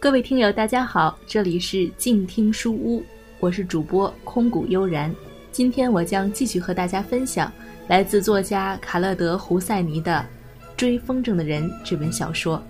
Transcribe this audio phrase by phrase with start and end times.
[0.00, 3.04] 各位听友，大家好，这里是静听书屋，
[3.38, 5.14] 我是主播空谷悠然。
[5.52, 7.52] 今天我将继续和大家分享
[7.86, 10.26] 来自作家卡勒德·胡塞尼的
[10.74, 12.62] 《追风筝的人》这本小说。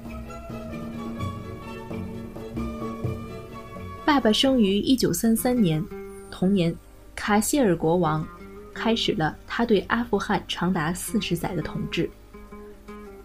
[4.05, 5.81] 爸爸生于一九三三年，
[6.33, 6.75] 同年，
[7.15, 8.27] 卡希尔国王
[8.75, 12.11] 开始了他对阿富汗长达四十载的统治。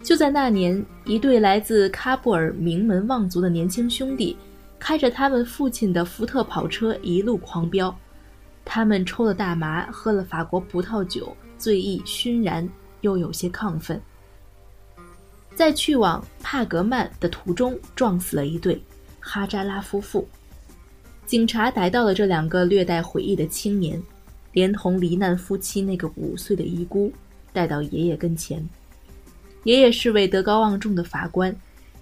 [0.06, 4.36] 就在那年，一对来自喀布尔名门望族的年轻兄弟，
[4.78, 7.92] 开着他们父亲的福特跑车一路狂飙。
[8.64, 12.68] 他们抽了大麻，喝了法国葡萄酒，醉意熏然，
[13.00, 14.00] 又有些亢奋。
[15.56, 18.80] 在去往帕格曼的途中，撞死了一对
[19.18, 20.24] 哈扎拉夫妇。
[21.26, 24.00] 警察逮到了这两个略带悔意的青年，
[24.52, 27.12] 连同罹难夫妻那个五岁的遗孤，
[27.52, 28.64] 带到爷爷跟前。
[29.66, 31.52] 爷爷是位德高望重的法官，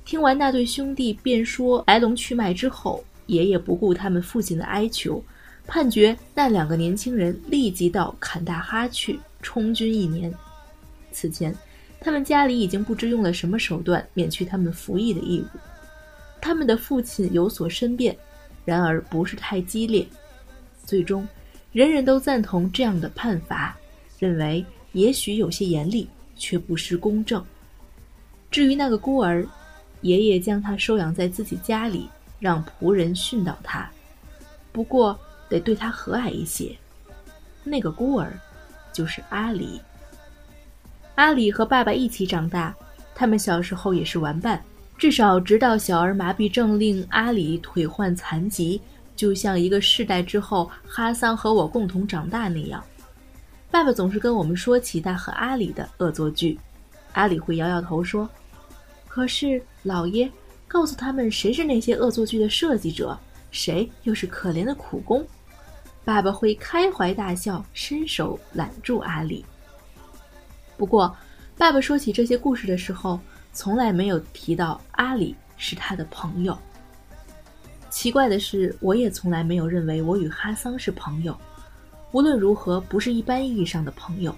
[0.05, 5.25] 听完那对兄弟辩说来龙去脉之后，爷爷不顾他们父亲的哀求，
[5.67, 10.31] 判决那两个年轻人立即到坎大哈去充军一年。
[11.11, 11.57] 此前，
[11.99, 15.59] 他们家里已经不知用了什么手段免去他们服役的义务。
[16.43, 18.15] 他们的父亲有所申辩，
[18.67, 20.07] 然而不是太激烈。
[20.85, 21.27] 最终，
[21.73, 23.75] 人人都赞同这样的判罚，
[24.19, 27.43] 认为也许有些严厉，却不失公正。
[28.55, 29.45] 至于那个孤儿，
[30.03, 33.91] 爷爷将他收养在自己家里，让仆人训导他，
[34.71, 36.71] 不过得对他和蔼一些。
[37.65, 38.33] 那个孤儿，
[38.93, 39.81] 就是阿里。
[41.17, 42.73] 阿里和爸爸一起长大，
[43.13, 44.63] 他们小时候也是玩伴，
[44.97, 48.81] 至少直到小儿麻痹症令阿里腿患残疾，
[49.17, 52.81] 就像一个世代之后哈桑和我共同长大那样。
[53.69, 56.57] 爸爸总是跟我们说起他和阿里的恶作剧，
[57.15, 58.31] 阿里会摇摇头说。
[59.15, 60.29] 可是，老爷
[60.67, 63.17] 告诉他们谁是那些恶作剧的设计者，
[63.53, 65.25] 谁又是可怜的苦工。
[66.05, 69.45] 爸爸会开怀大笑，伸手揽住阿里。
[70.77, 71.17] 不过，
[71.57, 73.21] 爸爸说起这些故事的时候，
[73.53, 76.59] 从来没有提到阿里是他的朋友。
[77.91, 81.39] 奇怪的是，我也从来没有认为我与哈桑是朋友。
[82.11, 84.37] 无论如何，不是一般意义上的朋友。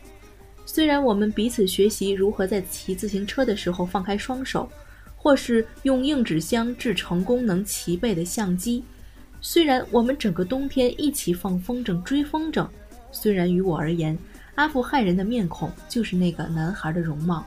[0.69, 4.69] 虽然我们彼此学习如何在骑自行车的时候放开双手，
[5.15, 8.85] 或是用硬纸箱制成功能齐备的相机，
[9.41, 12.69] 虽然我们整个冬天一起放风筝追风筝，
[13.13, 14.19] 虽然于我而言，
[14.57, 17.47] 阿富汗人的面孔就是那个男孩的容貌，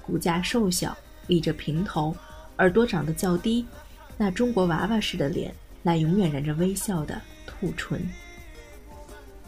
[0.00, 2.16] 骨架瘦小，立着平头，
[2.58, 3.66] 耳朵长得较低，
[4.16, 8.00] 那中国娃娃似的脸，那永远染着微笑的兔唇。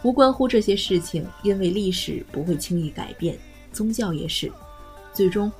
[0.06, 3.36] 无关乎这些事情，因为历史不会轻易改变，
[3.72, 4.48] 宗教也是。
[5.12, 5.50] 最终，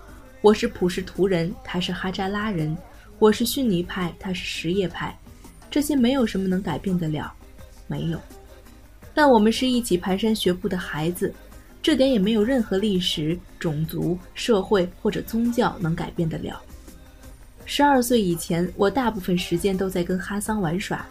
[0.40, 2.72] 我是普什图人，他是哈扎拉人；
[3.18, 5.18] 我是逊尼派，他是什叶派。
[5.68, 7.34] 这些没有什么能改变得了，
[7.88, 8.20] 没有。
[9.12, 11.34] 但我们是一起蹒跚学步的孩子，
[11.82, 16.62] 这点也没有任何历史、种族、社会或者宗教能改变得了。
[17.64, 21.04] 十二岁以前，我大部分时间都在跟哈桑玩耍。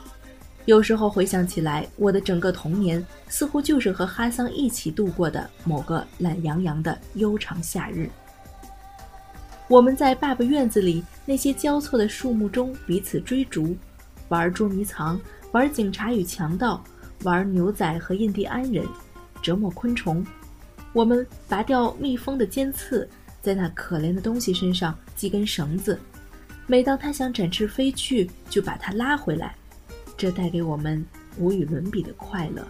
[0.66, 8.10] 有时候回想起来，我的整个童年似乎就是和哈桑一起度过的某个懒洋洋的悠长夏日。
[9.68, 13.78] 我们在爸爸院子里那些交错的树木中彼此追逐，
[14.30, 15.22] 玩捉迷藏，
[15.52, 16.84] 玩警察与强盗，
[17.22, 18.84] 玩牛仔和印第安人，
[19.44, 20.26] 折磨昆虫。
[20.94, 23.08] 我们拔掉蜜蜂的尖刺，
[23.40, 26.00] 在那可怜的东西身上系根绳子，
[26.66, 29.56] 每当它想展翅飞去，就把它拉回来。
[30.18, 31.04] 这带给我们
[31.38, 32.66] 无与伦比的快乐。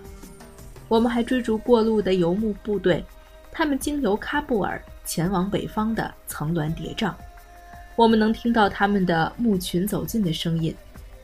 [0.88, 3.04] 我们还追逐过路的游牧部队，
[3.52, 7.14] 他们经由喀布尔前往北方的层峦叠嶂。
[7.96, 10.76] 我们能听到他们的牧群走近的声音，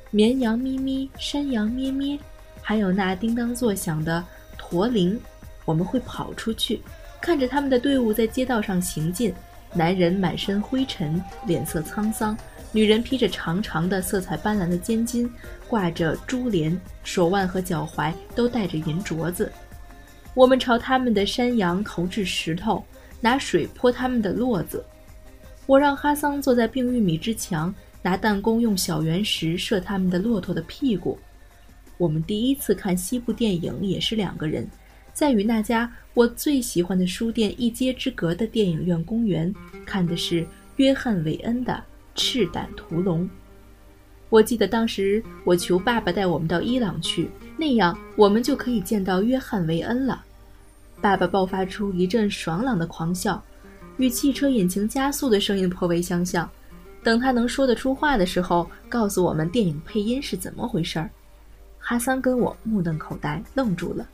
[0.09, 2.18] 绵羊咪咪，山羊咩咩，
[2.62, 4.24] 还有那叮当作响的
[4.57, 5.19] 驼铃。
[5.65, 6.81] 我们会跑出去，
[7.21, 9.33] 看着他们的队伍在街道上行进，
[9.74, 12.35] 男人满身灰尘，脸色沧桑。
[12.73, 15.29] 女人披着长长的、色彩斑斓的肩巾，
[15.68, 19.51] 挂着珠帘，手腕和脚踝都戴着银镯子。
[20.33, 22.81] 我们朝他们的山羊投掷石头，
[23.19, 24.83] 拿水泼他们的骆子。
[25.65, 31.19] 我让哈桑坐在病玉米之墙，拿弹弓用小圆石射他们的骆驼的屁股。
[31.97, 34.65] 我们第一次看西部电影也是两个人，
[35.13, 39.53] 在与那家我最喜欢的书店一街之隔的电影院公园
[39.85, 40.47] 看的是
[40.77, 41.83] 约翰·韦恩的。
[42.15, 43.29] 赤胆屠龙。
[44.29, 50.23] 我记得当时我求爸爸带我们到伊朗去，那样我们就可以见到约翰·维恩了。
[51.01, 53.43] 爸爸爆发出一阵爽朗的狂笑，
[53.97, 56.49] 与汽车引擎加速的声音颇为相像。
[57.03, 61.09] 等他能说得出话的时候，告诉我们电影配音是怎么回事儿。
[61.79, 64.07] 哈桑跟我目瞪口呆，愣住了。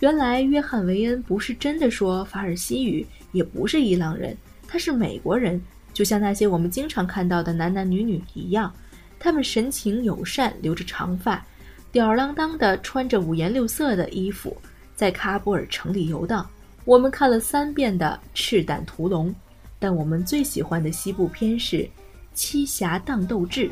[0.00, 4.36] 原来约翰·维恩不是真的说法尔西语，也不是伊朗人，
[4.68, 5.60] 他是美国人，
[5.92, 8.72] 就像那些我们经常看到的男男女女一样。
[9.18, 11.46] 他们神情友善，留着长发，
[11.92, 14.56] 吊儿郎当的穿着五颜六色的衣服，
[14.96, 16.44] 在喀布尔城里游荡。
[16.84, 19.30] 我们看了三遍的《赤胆屠龙》，
[19.78, 21.76] 但我们最喜欢的西部片是
[22.34, 23.68] 《七侠荡斗志》，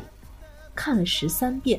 [0.73, 1.77] 看了十三遍。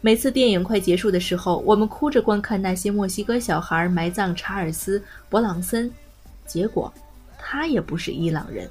[0.00, 4.98] 每次电影快结束的时候，我们哭着观看那些墨西哥小孩埋葬查尔斯·
[5.30, 5.92] 勃朗森，
[6.46, 6.90] 结果，
[7.38, 8.70] 他也不是伊朗人。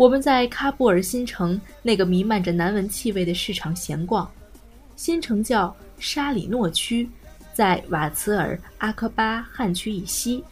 [0.00, 4.26] 我们在喀布尔新城那个弥漫着难闻气味的市场闲逛，
[4.96, 7.06] 新城叫沙里诺区，
[7.52, 10.42] 在瓦茨尔阿克巴汗区以西。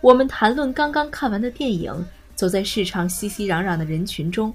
[0.00, 1.94] 我们谈论刚刚看完的电影，
[2.34, 4.52] 走在市场熙熙攘攘的人群中。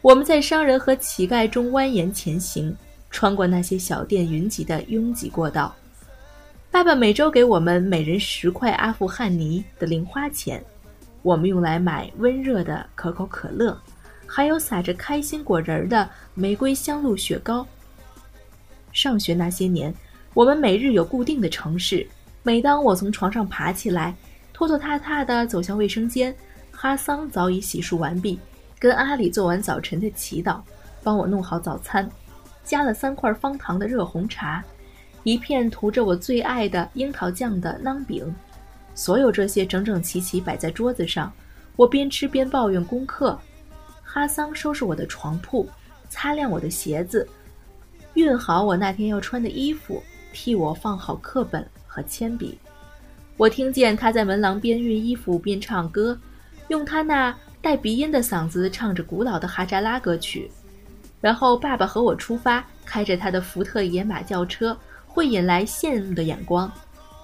[0.00, 2.74] 我们在商人和乞丐中蜿蜒前行，
[3.10, 5.76] 穿过那些小店云集的拥挤过道。
[6.70, 10.64] 爸爸每周给我们每人十块阿富汗尼的零花钱。
[11.22, 13.78] 我们用来买温热的可口可乐，
[14.26, 17.66] 还有撒着开心果仁儿的玫瑰香露雪糕。
[18.92, 19.94] 上学那些年，
[20.34, 22.06] 我们每日有固定的城市。
[22.42, 24.14] 每当我从床上爬起来，
[24.52, 26.34] 拖拖沓沓地走向卫生间，
[26.72, 28.38] 哈桑早已洗漱完毕，
[28.78, 30.60] 跟阿里做完早晨的祈祷，
[31.02, 32.08] 帮我弄好早餐，
[32.64, 34.64] 加了三块方糖的热红茶，
[35.22, 38.34] 一片涂着我最爱的樱桃酱的馕饼。
[38.94, 41.32] 所有这些整整齐齐摆在桌子上，
[41.76, 43.38] 我边吃边抱怨功课。
[44.02, 45.68] 哈桑收拾我的床铺，
[46.08, 47.26] 擦亮我的鞋子，
[48.14, 50.02] 熨好我那天要穿的衣服，
[50.32, 52.58] 替我放好课本和铅笔。
[53.36, 56.18] 我听见他在门廊边熨衣服边唱歌，
[56.68, 60.50] 用他那带鼻音的嗓子唱着古老的哈扎拉歌曲。
[61.20, 64.76] 然后爸爸和我出发，开着他的福特野马轿车，
[65.06, 66.70] 会引来羡慕的眼光，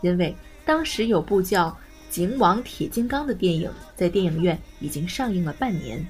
[0.03, 0.35] 因为。
[0.67, 1.71] 当时有部叫
[2.11, 6.05] 《警网铁金刚》的电影在电影院已经上映了半年。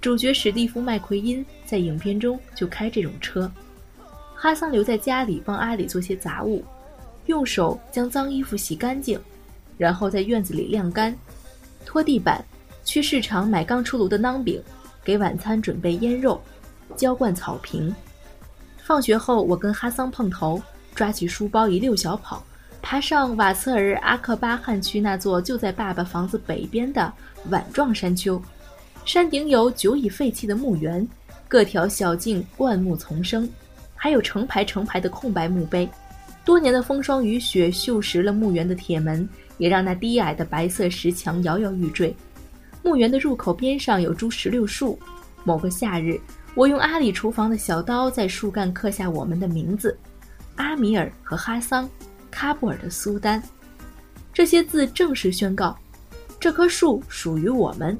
[0.00, 3.52] 主角史蒂夫·麦奎因在影片中就开这种车。
[4.34, 6.64] 哈桑留在家里帮阿里做些杂物，
[7.26, 9.20] 用手将脏衣服洗干净，
[9.76, 11.14] 然后在院子里晾干，
[11.84, 12.42] 拖地板，
[12.82, 14.60] 去市场买刚出炉的馕饼，
[15.04, 16.42] 给晚餐准备腌肉，
[16.96, 17.94] 浇灌草坪。
[18.78, 20.60] 放学后，我跟哈桑碰头，
[20.94, 22.42] 抓起书包一溜小跑。
[22.82, 27.10] 爬上瓦茨尔阿克巴汗区那座就在爸爸房子北边的
[27.48, 28.42] 碗状山丘，
[29.04, 31.06] 山顶有久已废弃的墓园，
[31.48, 33.48] 各条小径灌木丛生，
[33.94, 35.88] 还有成排成排的空白墓碑。
[36.44, 39.26] 多年的风霜雨雪锈蚀了墓园的铁门，
[39.58, 42.14] 也让那低矮的白色石墙摇摇欲坠。
[42.82, 44.98] 墓园的入口边上有株石榴树。
[45.44, 46.20] 某个夏日，
[46.54, 49.96] 我用阿里厨房的小刀在树干刻下我们的名字：
[50.56, 51.88] 阿米尔和哈桑。
[52.32, 53.42] 喀布尔的苏丹，
[54.32, 55.76] 这些字正式宣告，
[56.40, 57.96] 这棵树属于我们。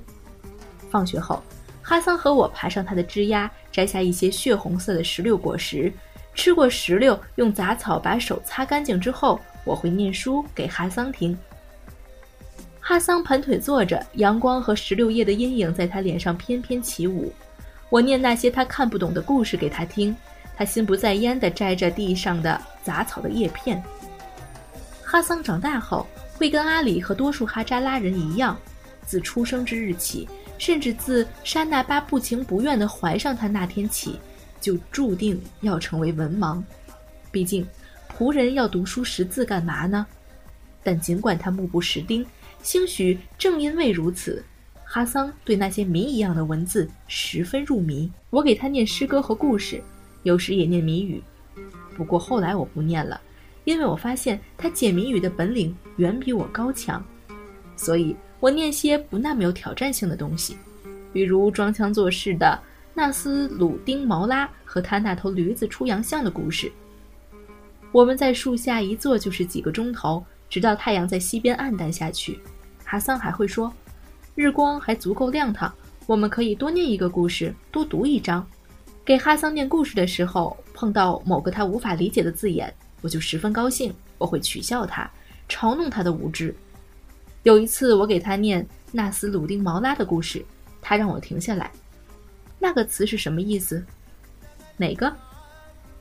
[0.90, 1.42] 放学后，
[1.82, 5.92] 哈桑和我爬上它的枝桠，摘下一些血红色的石榴果实。
[6.34, 11.36] 吃过石榴，用杂草把手擦干净之后，我会念书给哈桑听。
[12.80, 17.32] 哈桑盘腿坐着，阳光和石榴叶的阴影在他脸上翩翩起舞。
[17.90, 20.16] 我念那些他看不懂的故事给他听，
[20.56, 23.82] 他心不在焉地摘着地上的杂草的叶片。
[25.12, 28.58] 哈桑长大后会跟阿里和多数哈扎拉人一样，
[29.04, 30.26] 自出生之日起，
[30.56, 34.18] 甚至自沙那巴不情不愿地怀上他那天起，
[34.58, 36.62] 就注定要成为文盲。
[37.30, 37.66] 毕竟，
[38.16, 40.06] 仆人要读书识字干嘛呢？
[40.82, 42.24] 但尽管他目不识丁，
[42.62, 44.42] 兴许正因为如此，
[44.82, 48.10] 哈桑对那些谜一样的文字十分入迷。
[48.30, 49.78] 我给他念诗歌和故事，
[50.22, 51.22] 有时也念谜语。
[51.94, 53.20] 不过后来我不念了。
[53.64, 57.04] 因为我发现他解谜语的本领远比我高强，
[57.76, 60.56] 所以我念些不那么有挑战性的东西，
[61.12, 62.58] 比如装腔作势的
[62.92, 66.70] 纳斯鲁丁·毛拉和他那头驴子出洋相的故事。
[67.92, 72.40] 我们在树下一坐就是几个钟头，直到太阳在西边暗淡下去。
[72.84, 73.72] 哈桑还会说，
[74.34, 75.72] 日光还足够亮堂，
[76.06, 78.46] 我们可以多念一个故事，多读一章。
[79.04, 82.72] 给哈桑念故事的时候，碰到某个他无法理解的字眼。
[83.02, 85.10] 我就十分高兴，我会取笑他，
[85.48, 86.54] 嘲弄他的无知。
[87.42, 90.42] 有一次，我给他念纳斯鲁丁·毛拉的故事，
[90.80, 91.70] 他让我停下来。
[92.58, 93.84] 那个词是什么意思？
[94.76, 95.12] 哪个？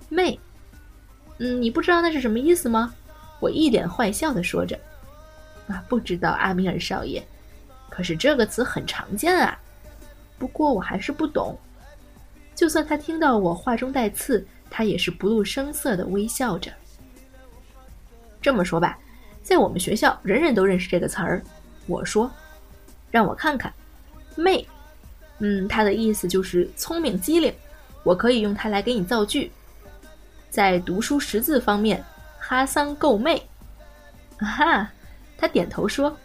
[0.08, 0.40] 妹？
[1.40, 2.94] 嗯，你不知道那是什么意思吗？
[3.40, 4.80] 我一脸坏笑的说着。
[5.68, 7.26] 啊，不知道，阿米尔少爷。
[7.90, 9.60] 可是这个词很常见啊。
[10.38, 11.58] 不过我还是不懂。
[12.54, 16.72] 就算他听到我话中带刺，他也是不露声色的微笑着。
[18.42, 18.98] 这么说吧，
[19.44, 21.42] 在我们学校，人人都认识这个词儿。
[21.86, 22.30] 我说，
[23.12, 23.72] 让我看看，
[24.36, 24.68] 妹，
[25.40, 27.54] 嗯，它的意思就是聪明机灵。
[28.04, 29.52] 我可以用它来给你造句。
[30.50, 32.04] 在读书识字方面，
[32.40, 33.42] 哈桑够妹。
[34.40, 34.90] 哈，
[35.38, 36.18] 他点头说。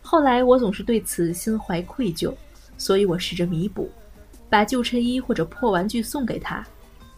[0.00, 2.34] 后来我总是对此心怀愧疚，
[2.78, 3.90] 所以我试着弥补，
[4.48, 6.66] 把旧衬衣或者破玩具送给他。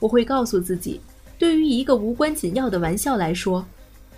[0.01, 1.01] 我会告诉自己，
[1.39, 3.65] 对于一个无关紧要的玩笑来说，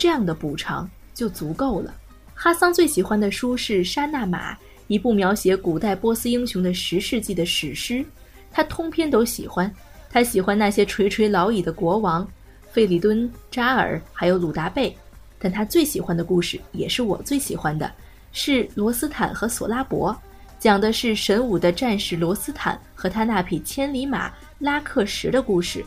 [0.02, 1.94] 这样的补偿就足够了。
[2.34, 4.52] 哈桑最喜欢的书是《沙纳马》，
[4.88, 8.04] 一部描写古代波斯英雄的十世纪的史诗。
[8.50, 9.72] 他通篇都喜欢。
[10.10, 12.26] 他喜欢那些垂垂老矣的国王，
[12.72, 14.92] 费里敦、扎尔，还有鲁达贝。
[15.38, 17.88] 但他最喜欢的故事，也是我最喜欢的，
[18.32, 20.20] 是罗斯坦和索拉伯，
[20.58, 25.86] 讲的是神武的战士罗斯坦和他那匹千里马拉克什的故事。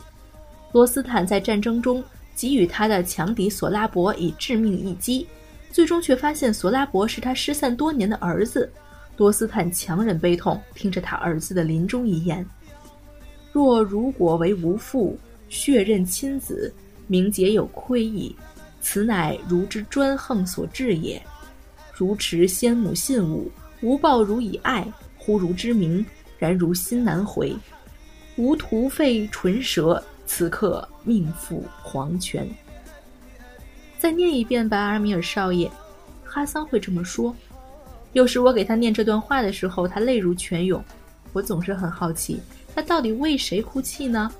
[0.72, 2.02] 罗斯坦在战争中
[2.36, 5.26] 给予他的强敌索拉伯以致命一击。
[5.72, 8.70] 最终却发现索拉伯是他失散多年的儿子，
[9.16, 12.46] 多斯坦强忍悲痛，听着他儿子的临终遗言
[13.52, 15.18] ：“若如果为无父，
[15.50, 16.72] 血刃亲子，
[17.06, 18.34] 名节有亏矣。
[18.80, 21.20] 此乃如之专横所致也。
[21.92, 23.50] 如持先母信物，
[23.82, 24.86] 无报如以爱，
[25.18, 26.04] 忽如之名，
[26.38, 27.54] 然如心难回。
[28.36, 32.46] 无徒费唇舌，此刻命赴黄泉。”
[33.98, 35.70] 再念一遍吧，阿米尔少爷。
[36.24, 37.34] 哈桑会这么说。
[38.12, 40.82] 有时我给他念这段话的时候，他泪如泉涌。
[41.32, 42.40] 我总是很好奇，
[42.74, 44.30] 他到底为谁哭泣呢？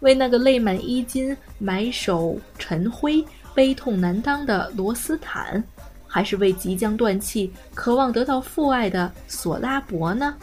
[0.00, 5.62] 为那个泪满衣襟、埋首尘灰、悲痛难当的罗斯坦，
[6.06, 10.34] 还是为即将断气、渴望得到父爱的索拉伯呢？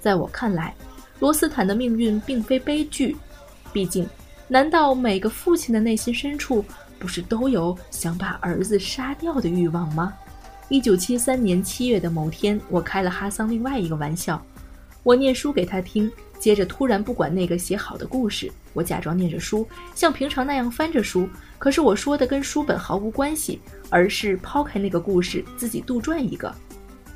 [0.00, 0.72] 在我看来，
[1.18, 3.16] 罗斯坦的命运并非悲剧。
[3.72, 4.08] 毕竟，
[4.46, 6.64] 难道每个父亲的内心深处？
[6.98, 10.12] 不是都有想把儿子杀掉的欲望吗？
[10.68, 14.44] 一九七三年七月的某天，我开了哈桑另外一个玩笑，
[15.04, 16.10] 我念书给他听，
[16.40, 23.60] 接着突然不管那个写好的故事，我假装念着书，像平常那样翻着书，可是我说的跟书本毫无关系，
[23.90, 26.52] 而是抛开那个故事，自己杜撰一个。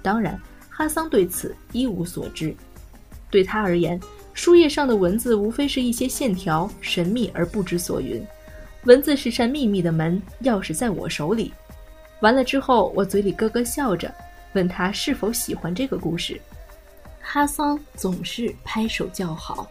[0.00, 0.40] 当然，
[0.70, 2.54] 哈桑对此一无所知，
[3.30, 4.00] 对他而言，
[4.34, 8.24] 书页上的文字无非是一些线条，神秘而不知所云。
[8.84, 11.52] 文字是扇秘密的门，钥匙在我手里。
[12.20, 14.12] 完了之后，我嘴里咯咯笑着，
[14.54, 16.40] 问他是否喜欢这个故事。
[17.20, 19.70] 哈桑总是拍手叫好。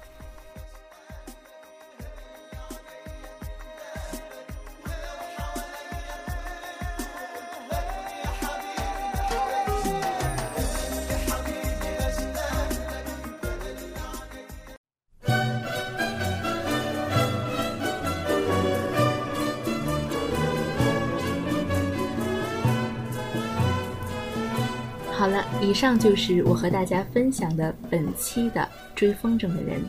[25.61, 29.79] 以上就是我和大家分享的本期的追风筝的人。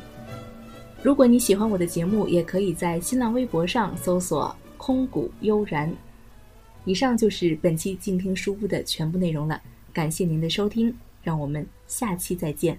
[1.02, 5.91] 如果你喜欢我的节目，也可以在新浪微博上搜索“空谷悠然”。
[6.85, 9.61] 以上就是本期静听书屋的全部内容了，
[9.95, 12.79] 感谢您的收听，让我们下期再见。